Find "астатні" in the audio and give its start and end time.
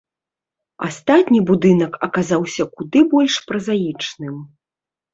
0.87-1.41